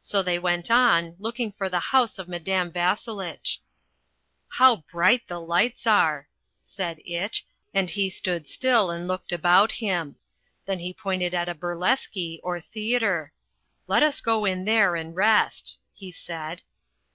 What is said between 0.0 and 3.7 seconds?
So they went on, looking for the house of Madame Vasselitch.